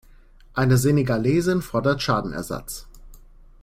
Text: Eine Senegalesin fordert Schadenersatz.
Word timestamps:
Eine 0.55 0.77
Senegalesin 0.79 1.61
fordert 1.61 2.01
Schadenersatz. 2.01 2.87